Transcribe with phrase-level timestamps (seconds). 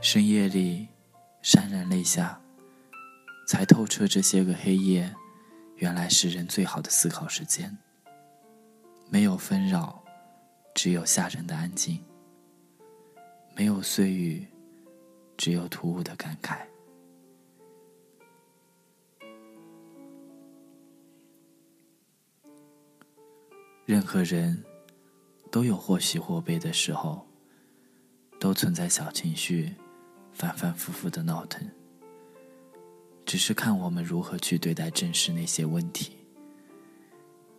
[0.00, 0.88] 深夜里，
[1.42, 2.40] 潸然泪下，
[3.46, 5.12] 才透彻这些个黑夜，
[5.76, 7.76] 原来是人最好的思考时间。
[9.10, 10.04] 没有纷扰，
[10.74, 11.98] 只有吓人的安静；
[13.56, 14.46] 没有碎语，
[15.36, 16.58] 只有突兀的感慨。
[23.84, 24.64] 任何人
[25.50, 27.25] 都有或喜或悲的时候，
[28.38, 29.74] 都存在小情绪
[30.32, 31.68] 反反复复的闹腾，
[33.24, 36.12] 只是看我们如何去对待、正视那些问题。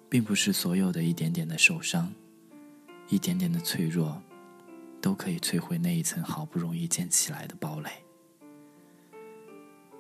[0.10, 2.14] 并不是所有的一点点的受伤，
[3.10, 4.22] 一点点的脆弱，
[5.02, 7.90] 都可以摧毁那一层好不容易建起来的堡垒。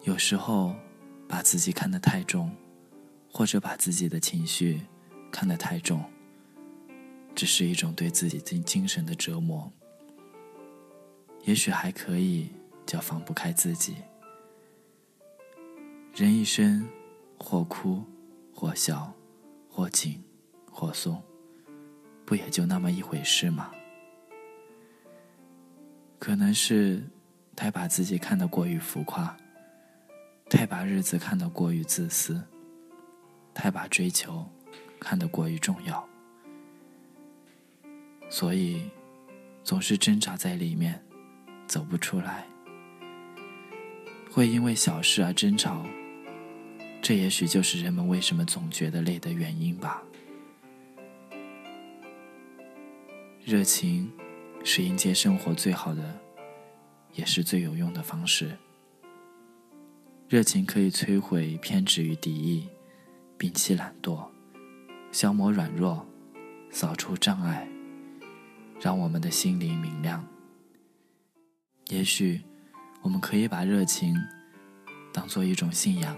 [0.04, 0.74] 有时候，
[1.28, 2.56] 把自己看得太重，
[3.30, 4.84] 或者把自己的情绪
[5.30, 6.02] 看得太重。
[7.36, 9.70] 只是一种对自己精精神的折磨，
[11.48, 12.50] 也许还可以
[12.86, 13.96] 叫放不开自己。
[16.14, 16.86] 人一生，
[17.40, 18.04] 或哭，
[18.54, 19.14] 或笑，
[19.70, 20.22] 或紧，
[20.70, 21.24] 或松，
[22.26, 23.72] 不也就那么一回事吗？
[26.20, 27.02] 可能是
[27.56, 29.38] 太把自己看得过于浮夸，
[30.50, 32.44] 太把日子看得过于自私，
[33.54, 34.46] 太把追求
[35.00, 36.06] 看得过于重要。
[38.30, 38.90] 所以，
[39.64, 41.02] 总是挣扎在里面，
[41.68, 42.46] 走不出来。
[44.32, 45.86] 会因为小事而争吵，
[47.02, 50.04] 这也许就是人们为什么总觉得累的原因吧。
[53.44, 54.12] 热情
[54.64, 56.20] 是迎接生活最好的，
[57.14, 58.58] 也是最有用的方式。
[60.28, 62.68] 热情可以摧毁偏执与敌意，
[63.40, 64.28] 摒弃懒惰，
[65.12, 66.06] 消磨软弱，
[66.70, 67.68] 扫除障碍。
[68.80, 70.24] 让我们的心灵明亮。
[71.90, 72.42] 也许，
[73.02, 74.14] 我们可以把热情
[75.14, 76.18] 当做一种信仰。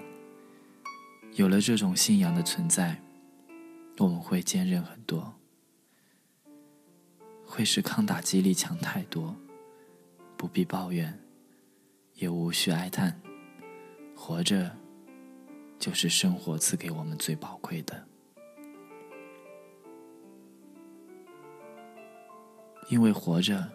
[1.33, 2.99] 有了这种信仰的存在，
[3.99, 5.35] 我们会坚韧很多，
[7.45, 9.35] 会使抗打击力强太多。
[10.35, 11.19] 不必抱怨，
[12.15, 13.21] 也无需哀叹，
[14.15, 14.75] 活着
[15.77, 18.07] 就是生活赐给我们最宝贵的。
[22.87, 23.69] 因为活着，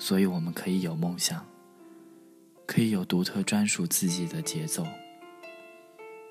[0.00, 1.46] 所以我们可以有梦想，
[2.66, 4.86] 可以有独特专属自己的节奏。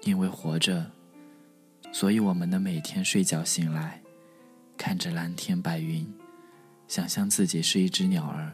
[0.01, 0.89] 因为活着，
[1.91, 4.01] 所以我们的每天睡觉醒来，
[4.75, 6.11] 看着蓝天白云，
[6.87, 8.51] 想象自己是一只鸟儿，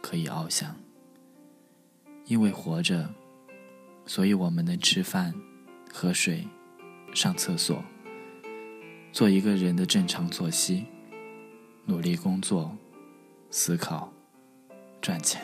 [0.00, 0.76] 可以翱翔。
[2.26, 3.12] 因为活着，
[4.06, 5.34] 所以我们能吃饭、
[5.92, 6.46] 喝水、
[7.12, 7.82] 上厕所，
[9.12, 10.86] 做一个人的正常作息。
[11.86, 12.76] 努力工作、
[13.50, 14.12] 思考、
[15.06, 15.40] 赚钱，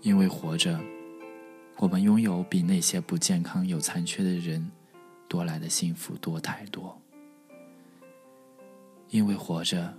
[0.00, 0.78] 因为活着，
[1.76, 4.70] 我们拥有比那些不健康、有残缺的人
[5.26, 6.96] 多来的幸福多太多。
[9.08, 9.92] 因为活着，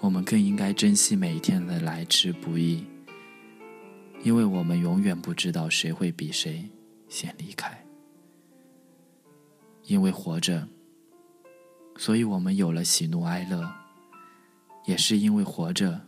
[0.00, 2.84] 我们更应该珍惜每一天的来之不易，
[4.22, 6.68] 因为我们永远不知道谁会比谁
[7.08, 7.82] 先离开。
[9.84, 10.68] 因为活着。
[11.96, 13.72] 所以我们有了喜怒哀乐，
[14.84, 16.02] 也是因为活着，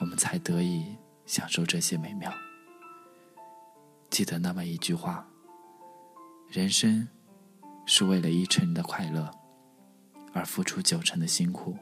[0.00, 2.32] 我们才得以享受这些美妙。
[4.10, 5.28] 记得那么一句话：
[6.48, 7.08] 人生
[7.84, 9.30] 是为了一成的快乐
[10.32, 11.76] 而付出九成的辛苦。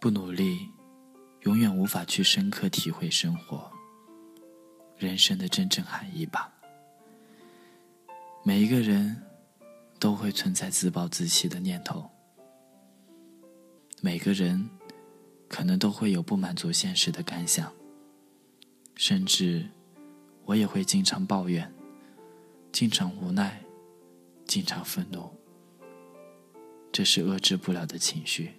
[0.00, 0.70] 不努力，
[1.44, 3.72] 永远无法去深刻体会生活、
[4.98, 6.52] 人生的真正含义吧。
[8.42, 9.22] 每一个人
[9.98, 12.10] 都会存在自暴自弃的念头，
[14.00, 14.68] 每个人
[15.48, 17.72] 可能都会有不满足现实的感想，
[18.94, 19.66] 甚至
[20.44, 21.72] 我也会经常抱怨，
[22.70, 23.62] 经常无奈，
[24.46, 25.30] 经常愤怒。
[26.92, 28.52] 这是遏制不了的情绪。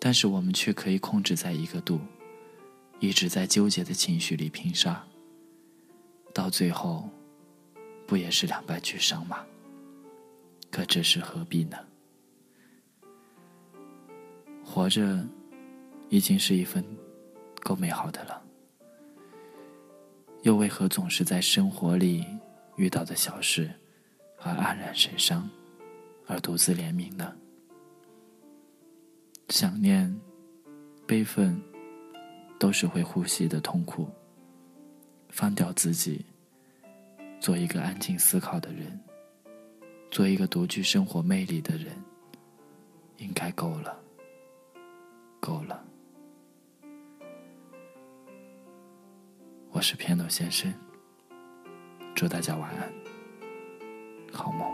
[0.00, 2.00] 但是我们却可以控制在一个度，
[3.00, 5.06] 一直在纠结的情绪里拼杀，
[6.34, 7.08] 到最后，
[8.06, 9.44] 不也是两败俱伤吗？
[10.70, 11.78] 可这是何必呢？
[14.64, 15.24] 活着，
[16.08, 16.84] 已经是一份
[17.62, 18.42] 够美好的了，
[20.42, 22.26] 又为何总是在生活里
[22.76, 23.70] 遇到的小事
[24.40, 25.48] 而黯然神伤，
[26.26, 27.34] 而独自怜悯呢？
[29.48, 30.14] 想念、
[31.06, 31.58] 悲愤，
[32.58, 34.08] 都是会呼吸的痛苦，
[35.28, 36.24] 放掉自己，
[37.40, 38.98] 做一个安静思考的人，
[40.10, 41.92] 做一个独具生活魅力的人，
[43.18, 43.96] 应该够了，
[45.38, 45.84] 够了。
[49.70, 50.72] 我是片头先生，
[52.14, 52.92] 祝大家晚安，
[54.32, 54.68] 好梦。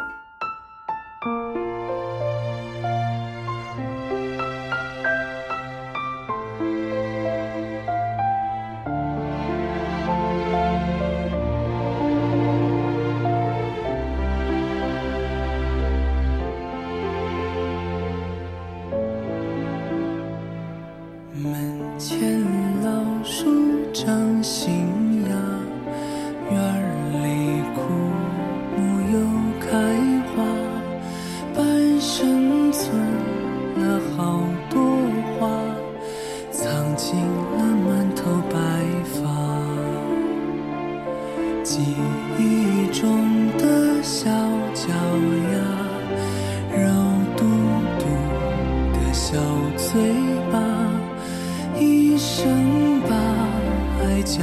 [54.24, 54.40] 交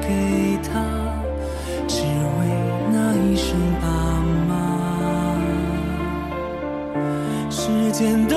[0.00, 0.82] 给他，
[1.86, 2.38] 只为
[2.92, 3.86] 那一声爸
[4.48, 4.50] 妈。
[7.48, 8.36] 时间都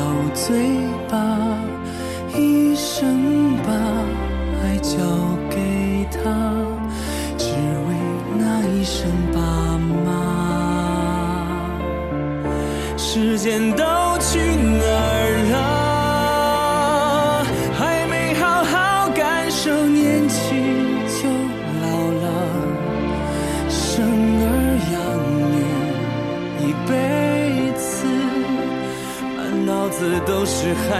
[0.00, 0.56] 到嘴
[1.10, 1.14] 巴，
[2.34, 3.70] 一生把
[4.62, 4.96] 爱交
[5.50, 6.18] 给他，
[7.36, 7.88] 只为
[8.38, 9.38] 那一声爸
[10.06, 10.08] 妈。
[12.96, 13.84] 时间都
[14.20, 15.79] 去哪儿了？